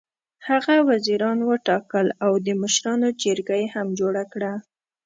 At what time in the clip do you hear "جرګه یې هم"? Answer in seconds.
3.21-3.87